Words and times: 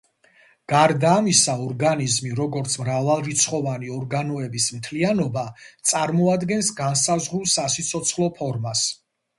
გარდა 0.71 1.09
ამისა, 1.17 1.53
ორგანიზმი 1.65 2.31
როგორც 2.39 2.77
მრავალრიცხოვანი 2.85 3.93
ორგანოების 3.99 4.73
მთლიანობა 4.79 5.45
წარმოადგენს 5.93 6.75
განსაზღვრულ 6.83 7.51
სასიცოცხლო 7.59 8.37
ფორმას. 8.43 8.87